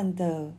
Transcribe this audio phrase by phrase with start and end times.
[0.00, 0.50] 看的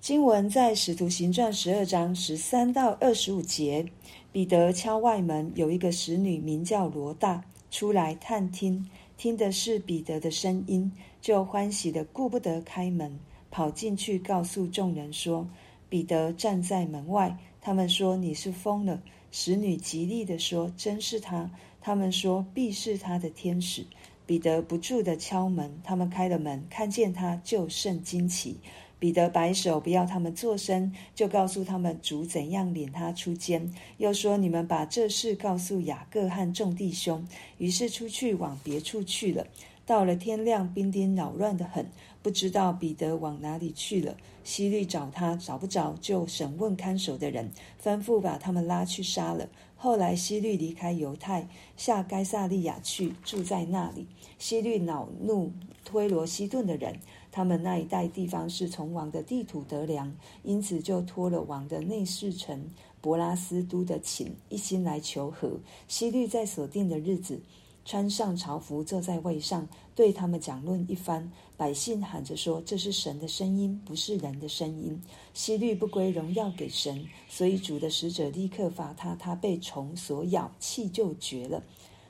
[0.00, 3.84] 经文在《使徒行传》十二章十三到二十五节。
[4.32, 10.90] 彼得敲外门，有一个使女名叫罗大出来探听，听的是彼得的声音，
[11.20, 15.46] 就欢喜的顾不得开门，跑进去告诉众人说
[15.90, 21.50] ：“彼得站在门外。”他们说：“你是疯了。”使女极力的说：“真是他。”
[21.82, 23.84] 他们说：“必是他的天使。”
[24.30, 28.58] 彼得不住的敲门，他们开了门，看见他就甚惊奇。
[29.00, 37.26] 彼得摆手不要他们作声，就告诉他们主怎样领他出监，又说：“你们把这事告诉雅各和众弟兄。”
[37.58, 39.48] 于是出去往别处去了。
[39.84, 41.90] 到了天亮，兵丁扰乱得很，
[42.22, 44.16] 不知道彼得往哪里去了。
[44.44, 47.50] 希律找他，找不着，就审问看守的人，
[47.82, 49.48] 吩咐把他们拉去杀了。
[49.82, 54.06] 后来希律离开犹太，下该萨利亚去，住在那里。
[54.38, 55.52] 希律恼怒
[55.86, 56.98] 推罗西顿的人。
[57.32, 62.68] 他们那一带地方是从王的地土得粮，因此就托了王的内侍臣
[63.00, 65.58] 博拉斯都的请，一心来求和。
[65.88, 67.40] 希律在所定的日子，
[67.84, 71.30] 穿上朝服，坐在位上，对他们讲论一番。
[71.56, 75.00] 百姓喊着说：“这是神的声音，不是人的声音。”
[75.34, 81.62] 希律不归荣耀给神，所以主的使者立刻罚他，他被虫所咬，气就绝了。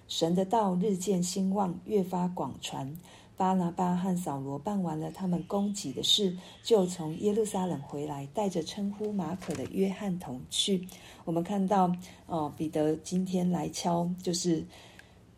[0.07, 2.97] 神的道日渐兴旺，越发广传。
[3.37, 10.87] 巴拿巴和扫罗办完了他们供给的事，就从耶路撒冷回来，带着称呼马可的约翰同去。
[11.25, 11.91] 我们看到，
[12.27, 14.63] 哦，彼得今天来敲，就是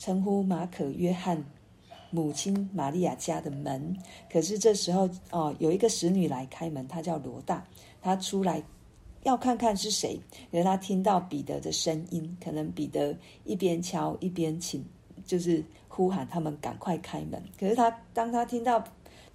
[0.02, 1.40] 称呼马可约翰
[2.10, 3.96] 母亲玛利亚家的门。
[4.28, 7.64] 可是这时候，哦，有一个使女来开门，她叫罗大，
[8.00, 8.60] 她出来
[9.22, 10.18] 要看看是谁，
[10.50, 14.84] 可是她听到彼得的声音，可能彼得一边敲一边请，
[15.24, 15.62] 就是。
[15.94, 17.42] 呼喊他们赶快开门。
[17.60, 18.82] 可是她当她听到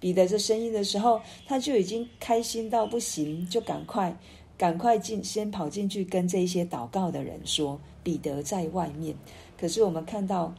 [0.00, 4.12] 彼得这声音的时候，她就已经开心到不行，就赶快
[4.56, 9.14] 赶快进，先跑进去跟这些祷告的人说：“彼得在外面。”
[9.60, 10.54] 可是我们看到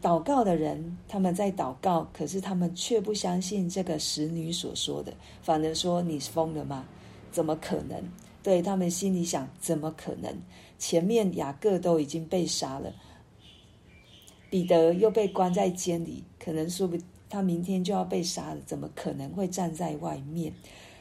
[0.00, 5.12] 祷告的人他们在祷告，可是他们却不相信这个使女所说的，
[5.42, 6.86] 反而说：“你疯了吗？
[7.30, 8.02] 怎么可能？”
[8.42, 10.34] 对，他们心里想：“怎么可能？
[10.78, 12.90] 前面雅各都已经被杀了。”
[14.48, 16.96] 彼得又被关在监里，可能说不，
[17.28, 20.50] 他明天就要被杀了，怎么可能会站在外面？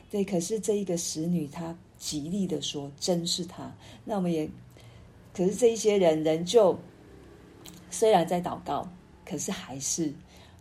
[0.09, 3.72] 对，可是这一个使女，她极力的说，真是他。
[4.06, 4.50] 那我们也，
[5.33, 6.77] 可是这一些人仍旧
[7.89, 8.88] 虽然在祷告，
[9.25, 10.13] 可是还是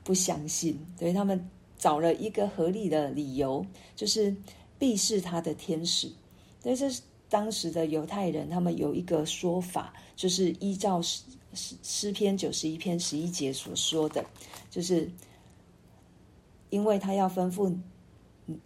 [0.02, 0.78] 不相信。
[0.98, 4.34] 所以他们找了一个合理的理由，就是
[4.78, 6.10] 必是他的天使。
[6.62, 11.00] 但是当时的犹太人，他们有一个说法，就是依照。
[11.54, 14.24] 诗诗篇九十一篇十一节所说的，
[14.70, 15.06] 就是
[16.70, 17.70] 因为他要吩咐，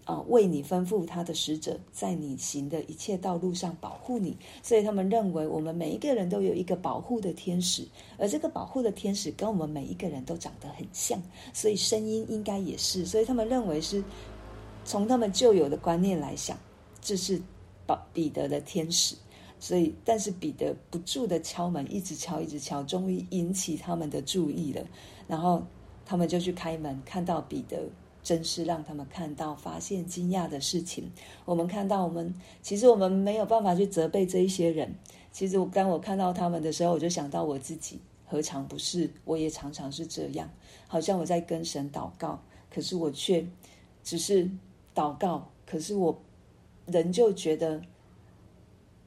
[0.05, 7.87] 啊，为你吩咐他的使者，在你行的一切道路上保护你，所以他们认为我们每一个人都有一个保护的天使，
[8.19, 11.21] 而这个保护的天使跟我们每一个人都长得很像，
[11.53, 14.03] 所以声音应该也是，所以他们认为是
[14.85, 16.59] 从他们旧有的观念来想，
[17.01, 17.41] 这是
[17.87, 19.17] 保彼得的天使。
[19.59, 24.85] 所以，但是彼得不住的敲门，一直敲，一直敲，终于引起他们的注意了。
[25.27, 25.63] 然后
[26.05, 27.89] 他们就去开门，看到彼得，
[28.27, 31.09] 真是让他们看到、发现惊讶的事情。
[31.45, 34.93] 我们看到，我们其实我们没有办法去责备这一些人。
[35.31, 39.09] 其实我当我看到他们的时候，我就想到我自己，何尝不是？
[39.25, 40.51] 我也常常是这样，
[40.89, 43.47] 好像我在跟神祷告，可是我却
[44.03, 44.51] 只是
[44.93, 46.21] 祷告，可是我
[46.87, 47.81] 仍旧觉得。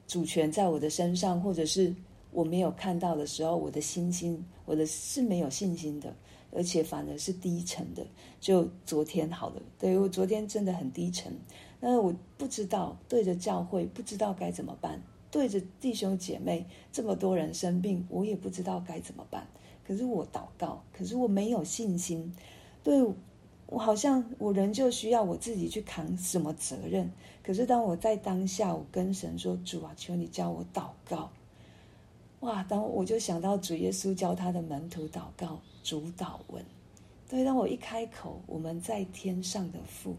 [0.06, 1.94] 主权在我的身上，或者是
[2.32, 6.12] 我没有看到的时候，我的信心，我的是没有信心的，
[6.52, 8.06] 而且反而是低沉的。
[8.40, 11.32] 就昨天好了，对，我昨天真的很低沉，
[11.80, 19.46] 那我不知道对着教会不知道该怎么办，对着弟兄姐妹这么多人生病，我也不知道该怎么办。
[19.86, 22.34] 可是我祷告，可是我没有信心，
[22.82, 23.04] 对。
[23.72, 27.08] 我好像我仍旧需要我自己去扛什么责任，
[27.40, 31.30] 可是当我在当下，我跟神说：“主啊，求你教我祷告。”
[32.40, 32.64] 哇！
[32.64, 36.64] 当我就想到主耶稣教他的门徒祷告主导文，
[37.28, 40.14] 对，当我一开口，我们在天上的父，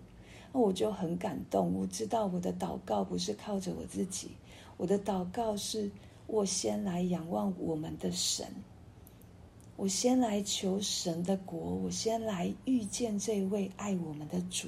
[0.52, 1.74] 那我就很感动。
[1.74, 4.32] 我知道我的祷告不是靠着我自己，
[4.78, 5.90] 我的祷告是
[6.28, 8.46] 我先来仰望我们的神。
[9.78, 14.68] 我先来求神的国，我先来遇见这位爱我们的主。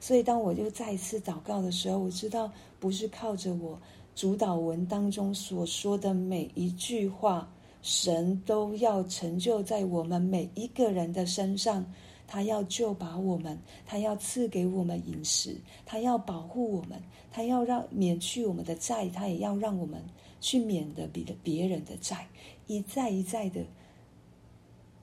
[0.00, 2.50] 所以，当我就再一次祷告的时候，我知道
[2.80, 3.78] 不是靠着我
[4.14, 7.50] 主导文当中所说的每一句话，
[7.84, 11.84] 神都要成就在我们每一个人的身上。
[12.26, 15.54] 他要救拔我们，他要赐给我们饮食，
[15.84, 17.00] 他要保护我们，
[17.30, 20.02] 他要让免去我们的债，他也要让我们
[20.40, 22.26] 去免得别的别人的债，
[22.66, 23.60] 一再一再的。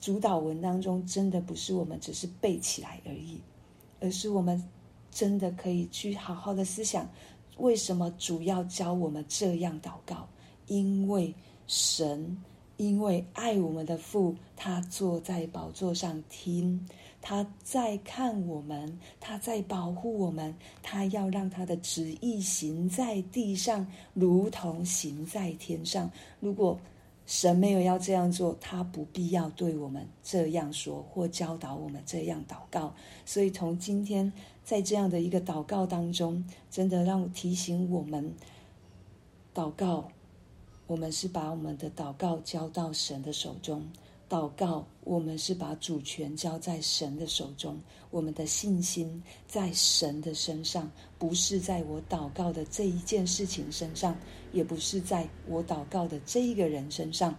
[0.00, 3.40] 主祷文当中，真的不是我们只是背起来而已，
[4.00, 4.60] 而是我们
[5.12, 7.08] 真的可以去好好的思想，
[7.58, 10.28] 为什么主要教我们这样祷告？
[10.66, 11.32] 因为
[11.68, 12.36] 神，
[12.76, 16.86] 因为爱我们的父，他坐在宝座上听，
[17.20, 26.10] 他在看我们，他在保护我们，他要让他的旨意行在地上，如同行在天上。
[26.40, 26.78] 如果
[27.24, 32.92] 神没有要这样做，他不必要对我们这样说或教导我们这样祷告。
[33.24, 34.32] 所以从今天
[34.64, 38.34] 在这样的一个祷告当中，真的让我提醒我们，
[39.54, 40.10] 祷告，
[40.86, 43.82] 我们是把我们的祷告交到神的手中。
[44.28, 47.78] 祷告，我们是把主权交在神的手中，
[48.10, 54.16] 我们的信心在神的身上，不是在我祷告的这一件事情身上，
[54.50, 57.36] 也不是在我祷告的这一个人身上。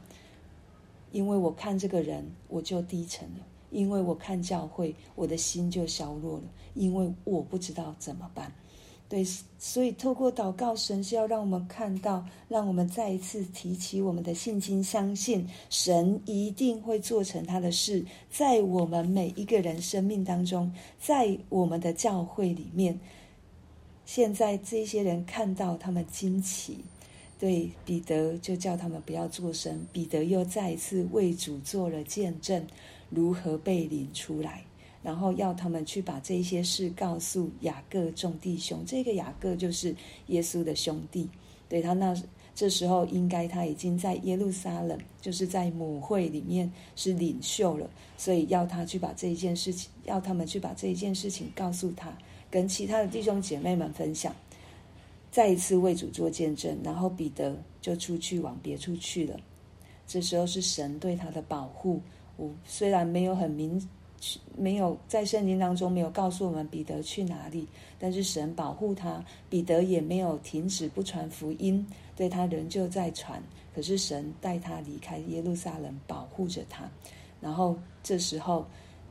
[1.12, 6.44] 因为我看这个人，我就低沉了；因为我看教会，我的心就消弱了；
[6.76, 8.54] 因为我不知道怎么办。
[9.14, 9.24] 对，
[9.60, 23.00] 所以透过祷告，神是要让我们看到，让我们再一次提起我们的信心，相信神一定会做成他的事，在我们每一个人生命当中，在我们的教会里面。
[24.04, 26.80] 现在这些人看到他们惊奇，
[27.38, 29.86] 对彼得就叫他们不要作声。
[29.92, 32.66] 彼得又再一次为主做了见证，
[33.12, 34.64] 如何被领出来。
[35.04, 38.84] 然后要他们去把这些事告诉雅各众弟兄。
[38.86, 39.94] 这个雅各就是
[40.28, 41.30] 耶稣的兄弟，
[41.68, 42.16] 对他那
[42.56, 52.18] 这时候应该他已经在耶路撒冷，就是在母会里面是领袖了，所以要他去把这一件事情，要他们去把这一件事情告诉他，
[52.50, 54.34] 跟其他的弟兄姐妹们分享，
[55.32, 56.78] 再一次为主做见证。
[56.84, 59.38] 然后彼得就出去往别处去了。
[60.08, 62.02] 这时候是神对他的保护。
[62.38, 63.86] 我虽然没有很明。
[64.56, 67.68] 没有在圣经当中没有告诉我们彼得去哪里，
[67.98, 71.86] 但是神保护他，彼得也没有停止不传福音，
[72.16, 73.42] 对他仍旧在传。
[73.74, 76.90] 可是神带他离开耶路撒冷，保护着他。
[77.42, 78.66] 然后这时候，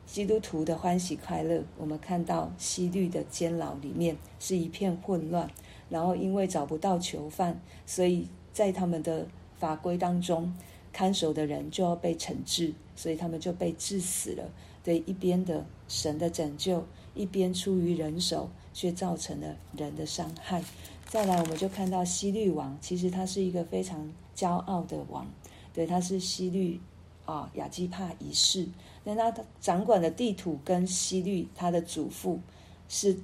[0.06, 5.50] 基督徒的欢喜快乐，我们看到西律的监牢里面是一片混乱，
[5.88, 9.26] 然后因为找不到囚犯，所以在他们的
[9.58, 10.54] 法规当中，
[10.92, 14.48] 看守的人就要被惩治，所以他们就被治死了。
[14.82, 16.84] 对一边的神的拯救，
[17.14, 20.64] 一边出于人手，却造成了人的伤害。
[21.06, 25.26] 再来，我们就看到希律王，其实他是一个非常骄傲的王。
[25.74, 26.80] 对，他是希律
[27.26, 28.66] 啊亚基帕一世。
[29.04, 32.40] 那他掌管的地图跟希律他的祖父
[32.88, 33.18] 是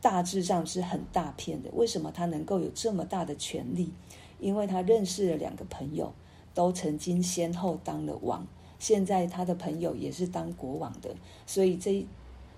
[0.00, 1.70] 大致上是很大片的。
[1.72, 3.92] 为什么他能够有这么大的权力？
[4.40, 6.12] 因为他认识了两个朋友，
[6.54, 8.46] 都曾经先后当了王。
[8.78, 11.10] 现在他的朋友也是当国王的，
[11.46, 12.06] 所以这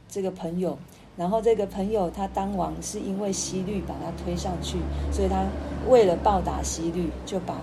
[0.08, 0.76] 这个朋友，
[1.16, 4.78] 然后这个朋友他当王是因为希律把他推上去，
[5.10, 5.46] 所以他
[5.88, 7.62] 为了报答希律，就把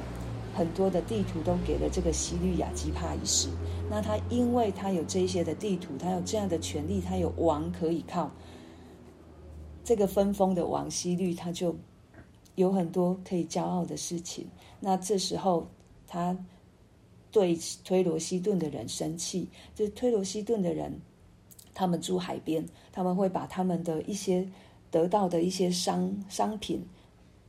[0.56, 3.48] 很多的地图都给了这个希律亚基帕一世。
[3.90, 8.32] 那他因为他有这些的地图，他有这样的权利，他有王可以靠，
[9.84, 11.76] 这个分封的王希律他就
[12.56, 14.48] 有很多可以骄傲的事情。
[14.80, 15.68] 那这时候
[16.08, 16.36] 他。
[17.32, 21.00] 对推罗西顿的人生气，就是推罗西顿的人，
[21.74, 24.48] 他们住海边，他们会把他们的一些
[24.90, 26.84] 得到的一些商商品，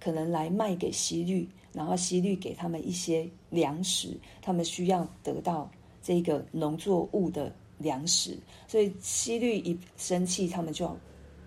[0.01, 5.71] 可能来卖给希律，然后希律给他们一些粮食，他们需要得到
[6.03, 10.95] 这个农作物的粮食，所以希律一生气，他们就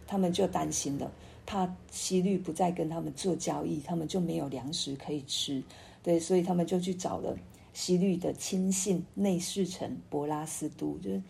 [0.08, 1.12] 他们就担心了，
[1.46, 5.62] 怕希律不再跟他们做交易，他们就没有粮食可以吃，
[6.02, 7.38] 对，所以他们就去找了。
[7.74, 11.22] 希律的亲信内侍臣博拉斯都，就是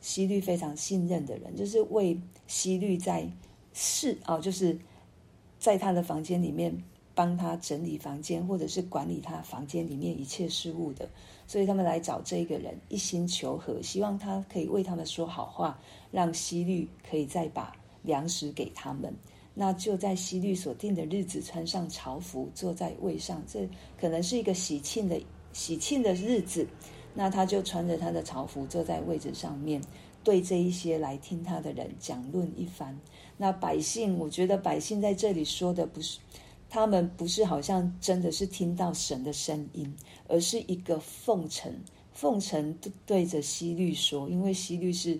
[0.00, 3.28] 希律非常信任的人，就是为希律在
[3.72, 4.78] 事啊，就是
[5.58, 6.72] 在他的房间里面
[7.14, 11.08] 帮他整理房间，或者是管理他房间里面一切事务的。
[11.48, 15.80] 所以他们来找这个人，一心求和，希望他可以为他们说好话，
[16.12, 19.12] 让希律可以再把粮食给他们。
[19.54, 23.42] 那就在希律所定的日子，穿上朝服，坐在位上。
[23.48, 23.68] 这
[24.00, 25.20] 可能是一个喜庆的。
[25.58, 26.68] 喜庆的日子，
[27.14, 29.82] 那他就穿着他的朝服坐在位置上面，
[30.22, 32.96] 对这一些来听他的人讲论一番。
[33.36, 36.20] 那百姓，我觉得百姓在这里说的不是，
[36.70, 39.92] 他们不是好像真的是听到神的声音，
[40.28, 41.74] 而是一个奉承，
[42.12, 45.18] 奉承对着希律说，因为希律是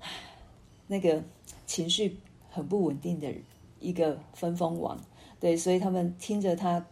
[0.88, 1.22] 那个
[1.66, 3.30] 情绪很不稳定的
[3.78, 4.98] 一个分封王，
[5.38, 6.86] 对，所以他们听着他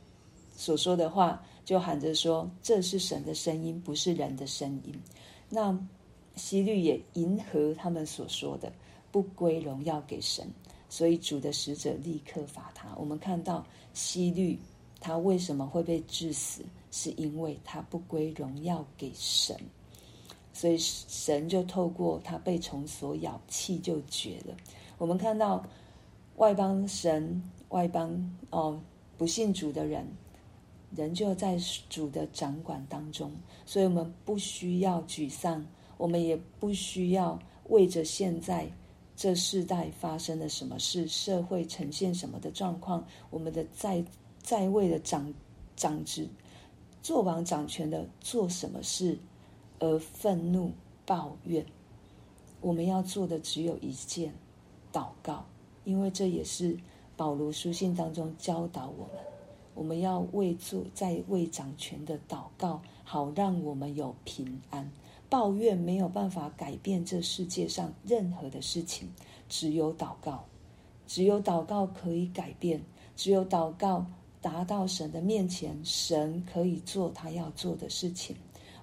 [0.54, 4.94] 所说的话，就喊着说：“这是神的声音，不是人的声音。”
[5.48, 5.78] 那
[6.34, 8.72] 希律也迎合他们所说的，
[9.10, 10.48] 不归荣耀给神，
[10.88, 12.94] 所以主的使者立刻罚他。
[12.96, 14.58] 我们看到希律
[15.00, 19.56] 他为什么会被治死，是因为他不归荣耀给神。
[20.54, 24.54] 所以神就透过他被虫所咬，气就绝了。
[24.98, 25.64] 我们看到
[26.36, 28.80] 外邦神、外邦哦
[29.16, 30.06] 不信主的人，
[30.94, 31.58] 人就在
[31.88, 33.32] 主的掌管当中，
[33.64, 38.70] 所以我们不需要沮丧，我们也不需要为着现在
[39.16, 44.04] 这世代发生了什么事，社会呈现什么的状况，我们的在
[44.42, 45.32] 在位的掌
[45.76, 46.28] 掌职、
[47.02, 49.18] 做王掌权的做什么事。
[49.84, 50.70] 而愤怒
[51.04, 51.66] 抱怨，
[52.60, 54.32] 我们要做的只有一件：
[54.92, 55.44] 祷告。
[55.82, 56.78] 因为这也是
[57.16, 59.16] 保罗书信当中教导我们，
[59.74, 64.90] 我们要为做在为掌权的祷告，好让我们有平安。
[65.28, 69.08] 抱怨没有办法改变这世界上任何的事情，
[69.48, 70.44] 只有祷告，
[71.06, 72.82] 只有祷告可以改变，
[73.16, 74.04] 只有祷告
[74.42, 78.36] 达到神的面前，神可以做他要做的事情。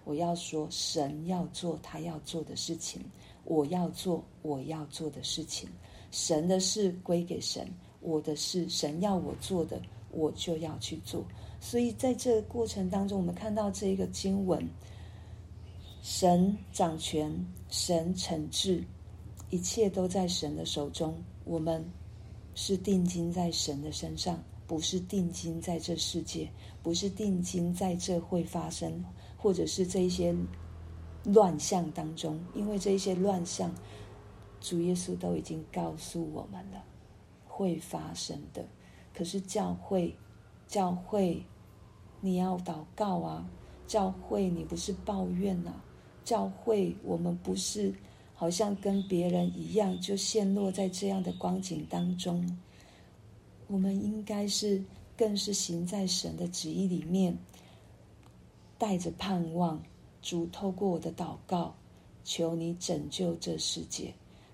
[0.06, 3.00] 我要说，神要做他要做的事情，
[3.44, 5.70] 我要做我要做的事情。
[6.10, 7.68] 神的事归给神，
[8.02, 9.80] 我的事，神要我做的，
[10.12, 11.24] 我就要去做。
[11.60, 14.68] 所以在这个过程当中，我们看到这一个经文：
[16.02, 17.34] 神掌权，
[17.70, 18.84] 神惩治，
[19.50, 21.16] 一切都在神的手中。
[21.46, 21.84] 我们
[22.56, 26.50] 是定睛在神的身上，不是定睛在这世界，
[26.82, 29.04] 不是定睛在这会发生。
[29.42, 30.36] 或者是这一些
[31.24, 33.74] 乱象当中，因为这一些乱象，
[34.60, 36.84] 主耶稣都已经告诉我们了，
[37.48, 38.66] 会发生的。
[39.14, 40.16] 可是教会，
[40.68, 41.44] 教会，
[42.22, 43.50] 你要祷告啊！
[43.88, 45.84] 教会，你不是抱怨呐、啊！
[46.24, 47.94] 教会，我们不是
[48.36, 52.58] 好像跟别人一样，就陷落在这样的光景当中。
[53.68, 54.84] 我们应该是，
[55.18, 57.38] 更是行在神的旨意里面。
[58.78, 59.82] 带着盼望，
[60.22, 61.76] 主透过我的祷告，
[62.24, 64.14] 求你拯救这世界。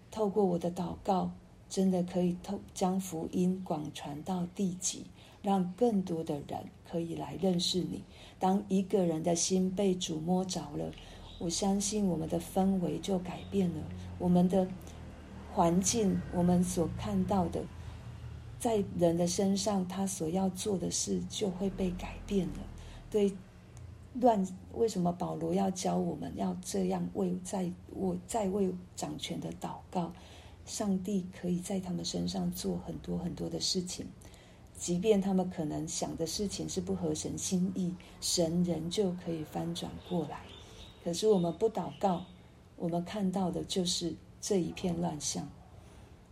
[0.10, 1.30] 透过我的祷告，
[1.70, 5.06] 真的可以透将福音广传到地极，
[5.42, 8.04] 让更多的人可以来认识你。
[8.40, 10.92] 当一个人的心被主摸着了，
[11.40, 13.84] 我相信我们的氛围就改变了，
[14.20, 14.68] 我们的
[15.54, 17.64] 环境，我们所看到的，
[18.60, 22.60] 在人的身上，他所要做的事就会被改变了。
[23.10, 23.34] 对。
[24.22, 30.14] 乱，为什么保罗要教我们要这样为在我在为掌权的祷告？
[30.66, 34.08] 上帝可以在他们身上做很多很多的事情，
[34.78, 40.42] 即便他们可能想的事情是不合神心意，神仍旧可以翻转过来。
[41.04, 42.26] 可是我们不祷告，
[42.76, 45.48] 我们看到的就是这一片乱象。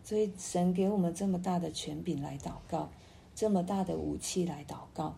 [0.04, 2.90] 所以神给我们这么大的权柄来祷告，
[3.34, 5.16] 这么大的武器来祷告。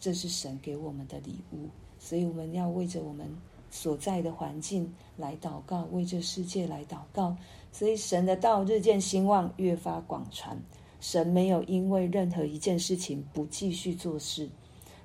[0.00, 3.36] 这是神给我们的礼物，所以我们要为着我们
[3.74, 7.36] 所在的环境来祷告，为这世界来祷告。
[7.72, 10.56] 所以神的道日渐兴旺，越发广传。
[11.00, 14.48] 神没有因为任何一件事情不继续做事，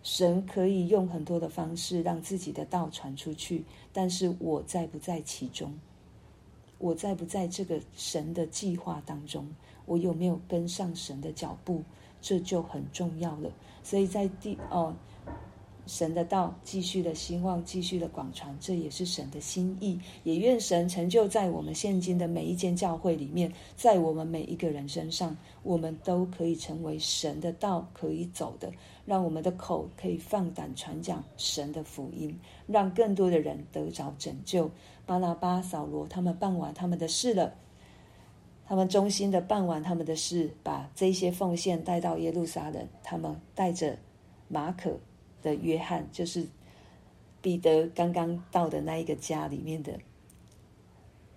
[0.04, 3.66] 神可以用很多的方式让自己的道传出去。
[3.92, 5.74] 但是我在不在其中？
[6.78, 9.48] 我在不在这个神的计划当中？
[9.88, 11.82] 我有没有跟上神的脚步？
[12.22, 13.50] 这就很重要了，
[13.82, 14.94] 所以在第哦，
[15.90, 20.00] 神的道继续的兴旺，继续的广传，这也是神的心意。
[20.24, 28.72] 也愿神成就在我们现今的每一间教会里面，在我们每一个人身上，我们都可以成为神的道可以走的，
[29.04, 34.70] 让我们的口可以放胆传讲神的福音，让更多的人得着拯救。
[35.08, 37.56] 巴拿巴、扫罗他们办完他们的事了。
[38.68, 42.88] 他们忠心的办完他们的事，把这些奉献带到耶路撒冷。
[43.02, 43.98] 他们带着
[44.48, 44.96] 马可
[45.42, 46.46] 的约翰，就是
[47.42, 50.00] 彼得刚刚到的那一个家里面的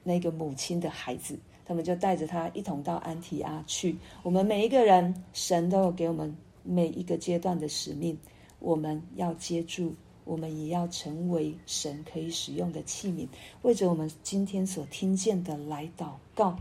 [0.02, 3.97] 那个母亲的孩子，他们就带着他一同到安提阿去。
[4.23, 8.18] 我们每一个人，神都有给我们每一个阶段的使命，
[8.59, 9.94] 我们要接住，
[10.25, 13.28] 我们也要成为神可以使用的器皿，
[13.62, 16.59] 为着我们今天所听见的来祷告。